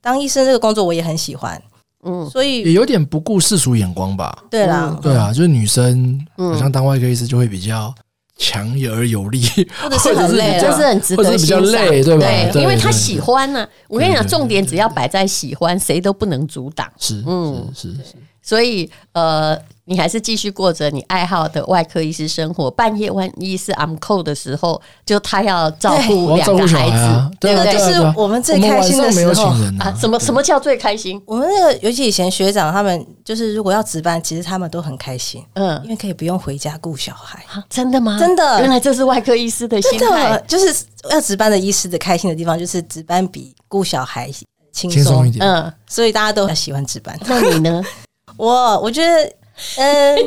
[0.00, 1.62] 当医生这个工作我也很喜欢，
[2.02, 7.94] 嗯，所以也有点不顾世俗眼光吧，对啦，对啊，就是女生好像当外科医师就会比较。
[8.36, 9.42] 强而有力，
[9.82, 12.26] 或者是很累，就是很值得，比较累，对吧？
[12.52, 13.66] 对，因为他喜欢呢。
[13.88, 16.86] 我跟你讲，重点只要摆在喜欢，谁都不能阻挡。
[16.98, 18.14] 是，嗯，是是。
[18.46, 19.58] 所以，呃。
[19.88, 22.68] 你还是继续过着你爱好的外科医师生活。
[22.68, 27.72] 半夜万一是 I'm cold 的时候，就他要照顾两个孩子，对不对？
[27.72, 29.44] 就是我们最开心的时候
[29.78, 29.94] 啊！
[29.96, 31.22] 什么什么叫最开心？
[31.24, 37.44] 我们那个尤其以前学长他们，就是如果要值班，其实他们都很开心，嗯，因为可以不用回家顾小孩。
[37.70, 38.18] 真的吗？
[38.18, 44.28] 真的，原来这是外科医师的心态，就是要值班的医师的开心的地方，就是值班比顾小孩
[44.72, 45.48] 轻松一点。
[45.48, 47.16] 嗯，所以大家都很喜欢值班。
[47.24, 47.80] 那你呢？
[48.36, 49.32] 我我觉得。
[49.78, 50.18] 嗯，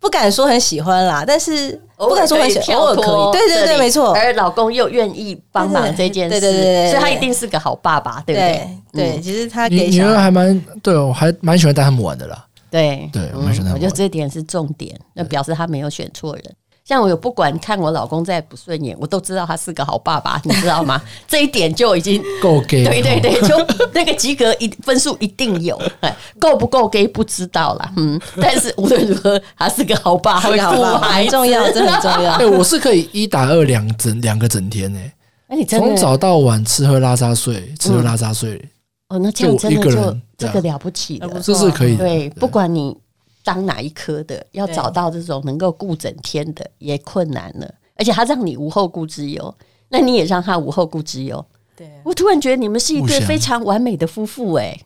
[0.00, 3.32] 不敢说很喜欢啦，但是不敢说很喜欢，偶尔可以。
[3.32, 4.14] 对对对，没错。
[4.14, 8.68] 而老公又愿意帮忙这件事，对对对，所以他一定是个好爸爸，对不对？
[8.94, 12.42] 对，其实他给女儿还蛮对我还蛮喜欢带他们玩的啦。
[12.70, 13.30] 对对。
[13.34, 16.44] 我觉得这点是重点，那表示他没有选错人。
[16.84, 21.00] 像我有不管看我老公再不顺眼，我都知道他是个好爸爸，你知道吗？
[21.28, 22.84] 这一点就已经够给。
[22.84, 23.56] 对对对，就
[23.92, 25.80] 那个及格一分数一定有，
[26.40, 27.92] 够不够给不知道啦。
[27.96, 32.36] 嗯，但是无论如何，他是个好爸，好爸爸很重要，这很重要。
[32.36, 34.98] 对，我是可以一打二两整两个整天呢。
[35.46, 38.60] 哎，你从早到晚吃喝拉撒睡，吃喝拉撒睡。
[39.08, 41.96] 哦，那这样真的就这个了不起的，这是可以。
[41.96, 42.96] 对，不管你。
[43.44, 49.54] 当哪一科的要找到这种能够顾整天的也困难了，而且他让你无后顾之忧，
[49.88, 51.44] 那你也让他无后顾之忧。
[51.76, 54.78] 对，我突然觉得你们是一对非常完美的夫妇哎，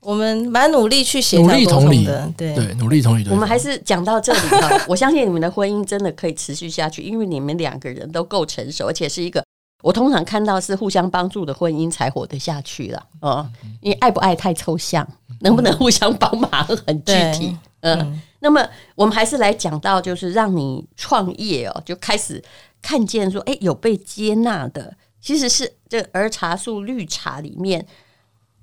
[0.00, 2.54] 我们蛮努力去协调同理的，对。
[2.54, 3.26] 对，努力同理。
[3.30, 9.44] 我们还是讲到这里哈， 我相信你们的婚姻真的可以持续下去，因为你们两个人都够成熟，而且是一个
[9.82, 13.48] 我通常看到是互相帮助的婚姻才活得下去了哦，
[13.80, 15.06] 因为爱不爱太抽象，
[15.40, 17.56] 能不能互相帮忙很具体。
[17.82, 18.66] 嗯，嗯，那么
[18.96, 22.42] 我们还是来讲到，就是让你创业哦，就开始
[22.80, 27.86] 看见说，哎，有被接纳的其实是这儿茶素绿茶里面，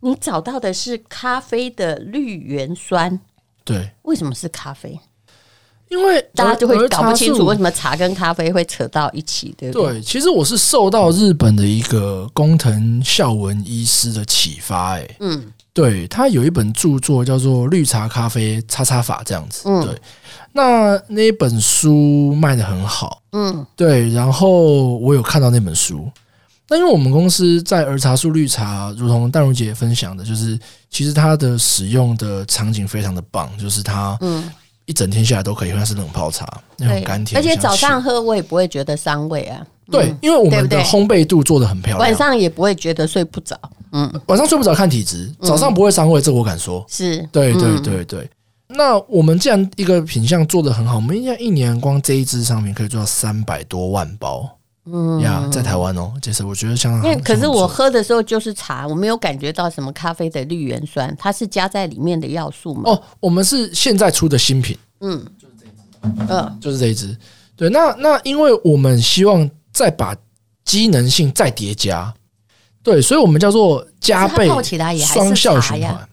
[0.01, 3.19] 你找到的是咖啡的绿原酸。
[3.63, 4.99] 对，为什么是咖啡？
[5.89, 9.93] 因为大家就会搞不清楚为什么茶跟咖啡会扯到一起，对不对？
[9.93, 19.95] 对，其实我是受到日本的一个工藤孝文医师的启发，哎，嗯，对，他有一本著作叫做《绿茶咖啡叉叉法》这样子，嗯，对，
[20.51, 26.09] 那那一本书卖的很好，嗯，对，然后我有看到那本书，
[26.67, 34.51] 那因为我们公司在儿茶素绿茶，如同淡如姐分享的，就是其实它的使用的场景非常的棒，就是它，嗯。
[34.85, 39.63] 一整天下来都可以，因为它是冷泡茶，那种甘甜，而且早上喝我也不会觉得伤胃啊。
[39.91, 43.55] 对，因为我们的烘焙度做得很漂亮，晚上也不会觉得睡不着。
[43.91, 46.85] 嗯，晚上睡不着看体质，早上不会伤胃，这我敢说。
[46.87, 48.29] 是，对对对对。
[48.67, 54.47] 那我们既然一个品相做得很好，我们应该一年光这一支商品可以做到三百多万包。
[54.91, 57.07] 嗯呀，在台湾哦，其实我觉得相当好。
[57.07, 62.89] 因为可是我喝的时候就是茶，我没有感觉到什么咖啡的绿原酸，它是加在里面的要素嘛？
[62.91, 67.15] 哦，我们是现在出的新品，嗯，就是这一支，嗯，就是这一支。
[67.55, 70.15] 对，那那因为我们希望再把
[70.63, 72.11] 机能性再叠加，
[72.83, 74.47] 对，所以我们叫做加倍
[74.97, 76.07] 双效循环。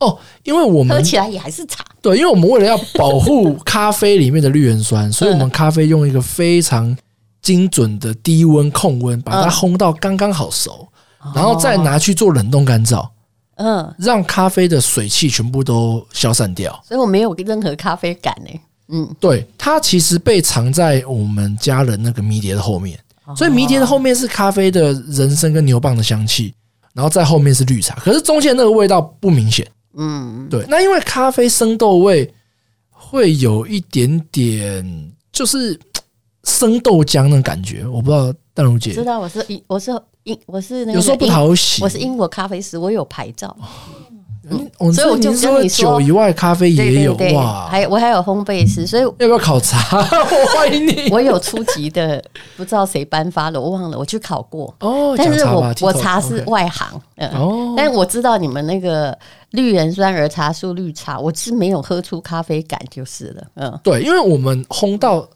[0.00, 1.84] 哦，因为我们喝起来也还是茶。
[2.00, 6.96] 对，因为我们为了要保护咖啡里面的绿原酸， 所以我们咖啡用一个非常。
[7.40, 10.86] 精准的低温控温，把它烘到刚刚好熟，
[11.24, 13.08] 嗯、然后再拿去做冷冻干燥，
[13.54, 16.78] 嗯，让咖啡的水汽全部都消散掉。
[16.86, 18.60] 所以我没有任何咖啡感呢。
[18.88, 22.98] 嗯，对，它其实被藏在我们家人那个迷迭的后面，
[23.36, 26.54] 所以迷迭的后面是咖啡的人参跟牛蒡的香气，
[26.94, 29.66] 然后在后面是绿茶，可是中间那个味道不明显。
[29.96, 32.32] 嗯，对，那因为咖啡生豆味
[32.90, 35.78] 会有一点点，就是。
[36.44, 39.90] 生豆浆那种感觉，我不知道淡如姐知道我是英，我是
[40.22, 43.54] 英，我是那个有时候不讨喜，我是英国咖啡师，我有牌照。
[44.50, 49.78] 嗯，所以我就跟你说，酒以外咖啡也有哇，还我还有烘焙师，所以要不要考察？
[49.98, 51.08] 我欢迎你。
[51.12, 52.22] 我有初级的，
[52.56, 55.14] 不知道谁颁发了，我忘了，我去考过哦。
[55.16, 59.16] 但是我我茶是外行，嗯哦，但我知道你们那个
[59.50, 63.46] 绿原酸儿茶素绿茶，我是没有喝出咖啡感就是了。
[63.54, 65.28] 嗯，对，因为我们烘到。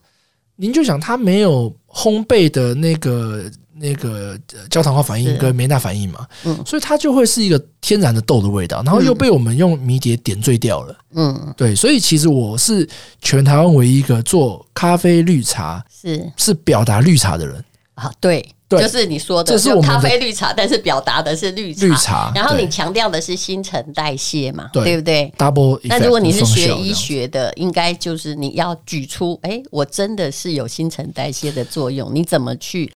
[0.56, 3.42] 您就想它没有烘焙的那个
[3.82, 4.38] 那个
[4.70, 12.88] 焦糖化反应跟梅纳反应嘛，嗯，所以它就会是一个天然的豆的味道，然后又被我们用迷迭点缀掉了，嗯，对，所以其实我是
[13.20, 17.64] 全台湾唯一一个做咖啡绿茶是是表达绿茶的人
[17.94, 18.46] 啊，对。
[18.68, 21.86] 对就是你说的，这是咖啡绿茶，但是表达的是绿茶。
[21.86, 25.78] 绿茶，然后你强调的是新陈代谢嘛，对，对不对？Double。
[25.84, 32.14] 那如果你是学医学的，应该就是你要举出，哎，我真的是有新陈代谢的作用。
[32.14, 32.90] 你怎么去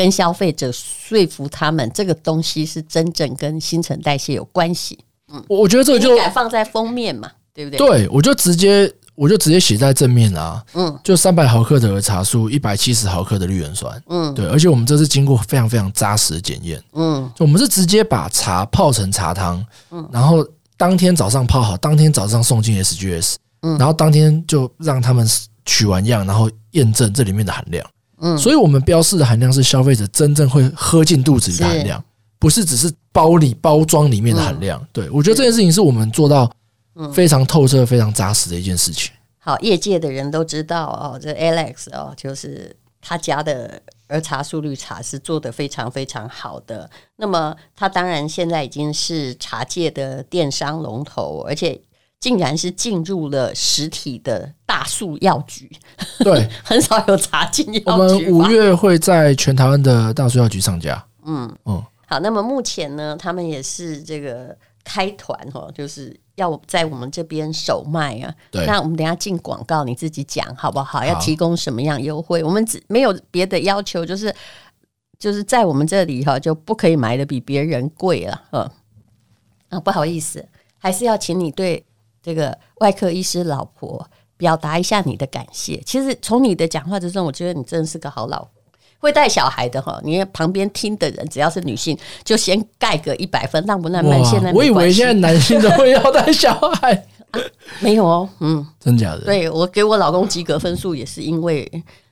[0.00, 4.98] 跟消费者说服他们，这个东西是真正跟新陈代谢有关系？
[5.32, 7.78] 嗯，我觉得这个就敢放在封面嘛，对不对？
[7.78, 8.92] 对，我就直接。
[9.16, 20.42] 我就直接写在正面啊，嗯，就三百毫克的茶素，一百七十毫克的绿原酸，嗯，对，而且我们这是经过非常非常扎实的检验，嗯，就我们是直接把茶泡成茶汤，嗯，然后
[20.78, 25.28] 当天早上泡好，当天早上送进 SGS，嗯，然后当天就让他们
[25.66, 27.86] 取完样，然后验证这里面的含量，
[28.20, 32.04] 嗯，所以我们标示的含量是消费者真正会喝进肚子里的含量，
[32.38, 36.50] 不是只是包里包装里面的含量，对，我觉得这件事情是我们做到。
[37.14, 39.10] 非常透彻、非常扎实的一件事情。
[39.38, 46.90] 好，业界的人都知道哦，这 Alex 哦，就是他家的儿茶素绿茶是做得非常非常好的。
[47.16, 51.80] 那么，他当然现在已经是茶界的电商龙头，而且
[52.20, 55.70] 竟然是进入了实体的大树药局。
[56.20, 57.84] 对， 很少有茶进药局。
[57.86, 61.04] 我们五月会在全台湾的大树药局上架。
[61.24, 61.82] 嗯嗯。
[62.06, 66.18] 好，那么目前呢，他们也是这个开团哦，就是。
[66.36, 68.34] 要在我们这边首卖啊！
[68.50, 71.00] 对那我们等下进广告，你自己讲好不好？
[71.00, 72.42] 好，要提供什么样优惠？
[72.42, 74.34] 我们只没有别的要求，就是
[75.18, 78.42] 就是在我们这里哈，就不可以买的比别人贵了。
[78.52, 78.70] 嗯
[79.68, 80.42] 啊，不好意思，
[80.78, 81.84] 还是要请你对
[82.22, 84.06] 这个外科医师老婆
[84.36, 85.80] 表达一下你的感谢。
[85.84, 88.50] 其实从你的讲话之中，我觉得你真的是个好老婆。
[88.98, 94.22] 会带小孩的哈，你旁边听的人只要是女性，就先盖个一百分，浪不浪漫？
[94.22, 96.92] 现在我以为现在男性都会要带小孩，
[97.32, 97.40] 啊，
[97.80, 99.20] 没有哦，嗯，真假的？
[99.20, 101.66] 对，我给我老公及格分数也是因为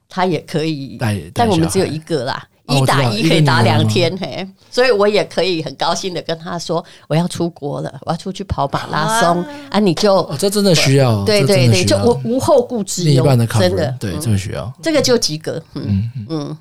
[0.09, 9.45] 他也可以带，但我们只有一个啦，一打一可以打两天嘿，所以我也可以很高兴的跟他说我要出国了，我要出去跑马拉松。
[9.71, 13.25] 啊，你就这真的需要，对对对，就无无后顾之忧，
[13.59, 16.59] 真的，对，这个需要，这个就及格，嗯嗯。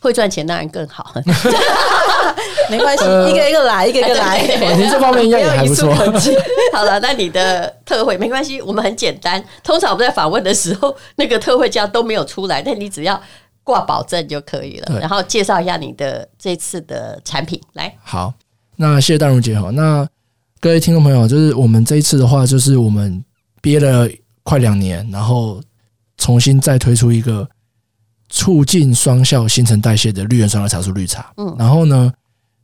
[0.00, 1.14] 会赚钱当然更好，
[2.68, 4.42] 没关系，一个一个来，一个一个来。
[4.76, 5.94] 您 这方面应该也还不错。
[6.72, 9.40] 好了，那你的特惠没关系，我们很简单。
[9.62, 13.14] 通常我们在访问的时候，那个特惠价都没有出来，但你只要
[13.64, 15.00] 挂保证就可以了。
[15.00, 17.94] 然后介绍一下你的这次的产品，来。
[18.02, 18.32] 好，
[18.76, 19.70] 那谢谢淡如姐哈。
[19.70, 20.06] 那
[20.60, 23.24] 各位听众朋友，就是我们这一次的话，就是我们
[23.60, 24.08] 憋了
[24.42, 25.60] 快两年，然后
[26.18, 27.48] 重新再推出一个。
[28.34, 31.30] 促进双效新陈代谢的绿原酸和茶树绿茶。
[31.36, 32.10] 嗯，然后呢，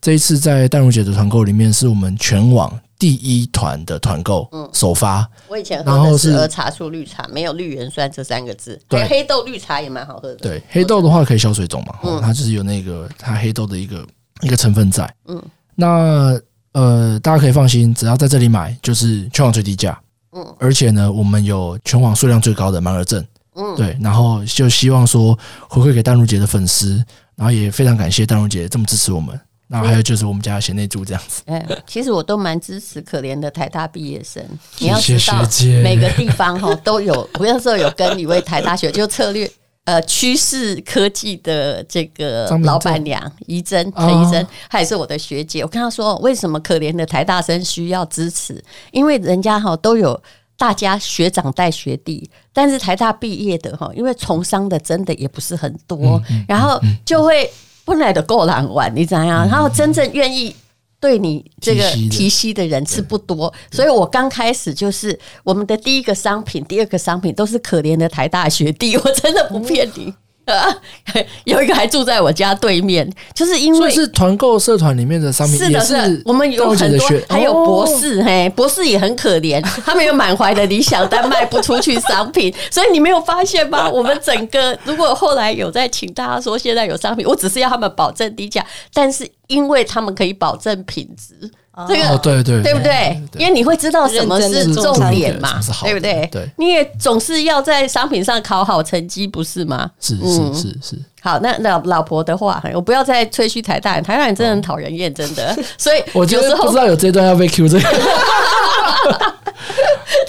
[0.01, 5.29] 这一次在淡如姐的团购里面，是我们全网第一团的团购，嗯，首发。
[5.47, 8.81] 我以前喝的是喝茶树绿茶，没有绿原酸这三个字。
[8.89, 10.37] 对，黑豆绿茶也蛮好喝的。
[10.37, 14.05] 对，黑豆的话可以消水肿嘛，嗯，它就是有那个它黑豆的一个
[14.41, 15.09] 一个成分在。
[15.27, 15.41] 嗯，
[15.77, 16.41] 那
[16.73, 19.99] 呃，大家可以放心，只要在这里买，就是全网最低价。
[20.33, 23.25] 嗯，而且呢，我们有全网数量最高的满额赠。
[23.55, 25.37] 嗯，对，然后就希望说
[25.69, 27.03] 回馈给淡如姐的粉丝，
[27.37, 29.41] 然后也非常感谢淡如姐这么支持我们。
[29.69, 31.43] 然后还有就是我们家贤内助这样子。
[31.47, 34.43] 哎， 其实我都蛮支持可怜的台大毕业生。
[34.79, 35.43] 你要知道，
[35.85, 37.15] 每个地方哈都有。
[37.39, 39.51] 我那时候有跟一位台大学就策略
[39.85, 45.63] 呃趋势科技的这个老板娘怡珍陈怡珍，她也是我的学姐。
[45.63, 48.63] 我跟她说，为什么可怜的台大生需要支持？
[48.91, 50.21] 因为人家哈都有。
[50.61, 57.49] 大家学长带学弟，但是台大毕业的哈，因为从商的真的也不是很多，然后就会
[57.89, 59.47] 本来的够难玩，你知道吗？
[59.51, 60.55] 然后真正愿意
[61.01, 70.13] 对你这个提息的人是不多，所以我刚开始就是我们的第一个商品、第二个商品都是可怜的台大学弟，我真的不骗你。
[70.53, 70.77] 啊，
[71.45, 83.89] 有一个还住在我家对面，就是因为是团购社团里面的商品，是的，是我们有很多，还有博士，嘿，博士也很可怜， 他们有满怀的理想，但卖不出去商品， 所以你没有发现吗？
[83.89, 91.51] 我们整个如果后来有在请大家说现在有商品，我只是要他们保证低价，但是因为他们可以保证品质。
[91.87, 93.23] 这个哦，对对，对不对？
[93.37, 96.29] 因为你会知道什么是重点嘛，对不对？
[96.33, 99.91] 对，你也总是要在商品上考好成绩，不是吗？
[100.01, 100.99] 是是是是。
[101.21, 105.57] 好，那老老婆的话，我不要再吹嘘台大人，台大人真的很讨人厌，真的。
[105.77, 107.79] 所以我觉得不知道有这段要被 Q 这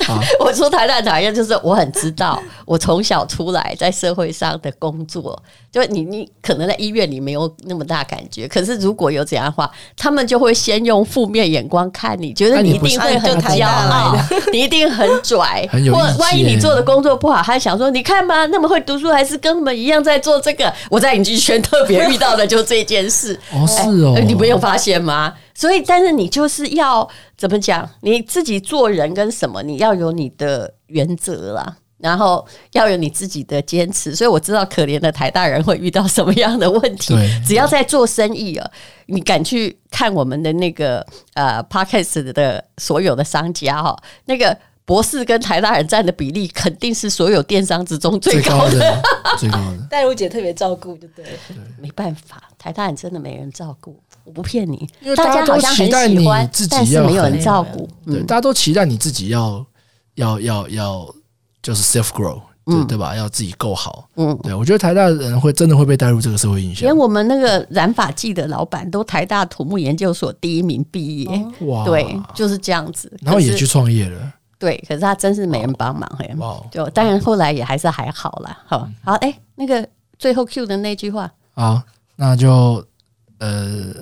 [0.06, 0.14] 个。
[0.40, 14.16] 我说台大讨厌，就是我很知道， 我从小出来在社会上的工作，就你你可能在医院里没有那么大感觉，可是如果有这样的话，他们就会先用负面眼光看你，觉得你一定会很骄傲，
[14.52, 20.72] 你一定很拽，或万一你做的工作不好，他想说你看吧，那么会读书，还是跟我们一样在做这个。
[20.90, 25.34] 我在影剧圈特别遇到的就这件事，哦是哦，你没有发现吗？
[25.60, 27.06] 所以，但是你就是要
[27.36, 27.86] 怎么讲？
[28.00, 34.16] 你自己做人跟什么，你要有你的原则啦，然后要有你自己的坚持。
[34.16, 37.14] 所以我知道可怜的台大人会遇到什么样的问题。
[37.46, 38.72] 只要在做生意啊，
[39.08, 49.04] 你敢去看我们的那个呃 p o c k e t 的所有的商家哈，那个博士跟台大人占的比例肯定是所有电商之中最高的，
[49.38, 49.78] 最高的。
[49.92, 51.26] 戴茹姐特别照顾，对不对，
[51.82, 54.00] 没办法，台大人真的没人照顾。
[54.30, 59.66] 我不骗你，因为大家都期待你自己要没有人照顾，对，大家都期待你自己要
[60.16, 61.16] 要要要
[61.64, 63.16] 就是 self grow，对对吧？
[63.16, 66.84] 要自己够好，嗯，对，我觉得台大的人会真的会被带入这个社会影响。
[66.84, 76.32] 连我们那个染发剂的老板都台大土木研究所第一名毕业，哇，对，就是这样子，然后也去创业了，对，可是他真是没人帮忙，嘿，
[76.70, 78.56] 就当然后来也还是还好啦。
[78.68, 79.88] 好，好，哎，那个
[80.20, 81.82] 最后 Q 的那句话，好，
[82.16, 82.86] 那就。
[83.40, 83.94] 呃，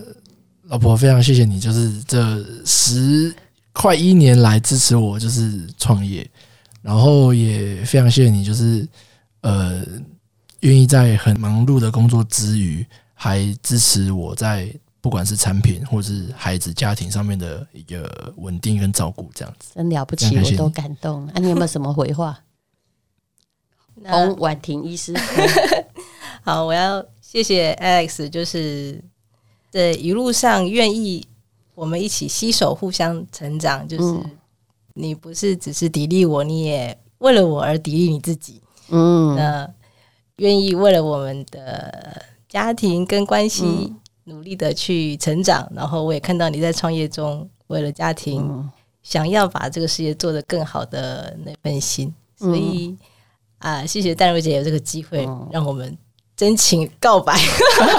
[0.63, 3.33] 老婆，非常谢谢你，就是这十
[3.71, 6.27] 快一年来支持我，就是创业，
[6.81, 8.87] 然后也非常谢谢你，就是
[9.41, 9.83] 呃，
[10.61, 12.83] 愿意在很忙碌的工作之余，
[13.13, 21.27] 还支持我在不管是产品或是孩子家庭上面的一个稳定跟照顾，这样子真了不起，我都感动。
[21.27, 22.37] 啊，你有没有什么回话？
[24.03, 25.13] 洪婉婷医师，
[26.41, 28.99] 好，我要谢谢 Alex，就是。
[29.77, 31.23] 对，一路上愿意
[31.75, 34.19] 我们一起携手互相成长，就是
[34.95, 38.59] 你不是只是砥砺我，你也为了我而砥砺你自己。
[38.89, 39.69] 嗯，那
[40.37, 42.19] 愿意为了我们的
[42.49, 48.67] 家庭跟关系努力的去成长，嗯、然后我也看到你在创业中为了家庭
[49.03, 52.97] 想要把这个事业做得更好的那份心，所以
[53.59, 55.95] 啊，谢谢淡如姐有这个机会让我们。
[56.37, 57.35] 真情告白，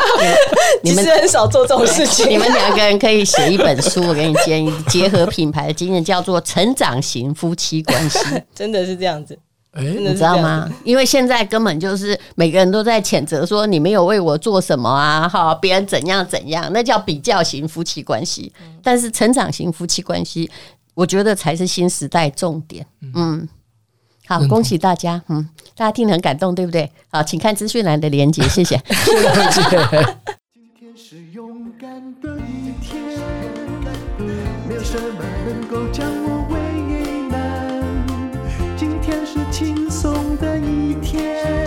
[0.83, 2.31] 你们很少做这种事情。
[2.31, 8.21] 你们两个人可以写一本书，我给你建议，结合品牌的经验，叫做成长型夫妻关系。
[8.55, 9.37] 真的是这样子。
[9.75, 10.69] 你知道吗？
[10.85, 18.53] 因为现在根本就是每个人都在谴责说你没有为我做什么啊，哈，别人怎样怎样，那叫比较型夫妻关系。
[18.83, 20.51] 但是成长型夫妻关系，
[20.95, 22.87] 我觉得才是新时代重点。
[23.15, 23.49] 嗯，
[24.29, 26.93] 好，恭喜大家，嗯，大家听得很感动，对不对？
[27.11, 28.77] 好，请看资讯栏的连接， 谢谢。
[28.77, 31.89] 今天是勇敢
[32.21, 33.01] 的一天，
[34.69, 36.61] 没有什么能够将我为
[37.31, 37.81] 难。
[38.77, 41.67] 今天是轻松的一天，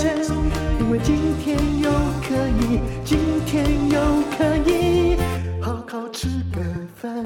[0.80, 1.90] 因为今天又
[2.22, 4.00] 可以，今天又
[4.38, 5.18] 可以
[5.60, 6.62] 好好吃个
[6.96, 7.26] 饭，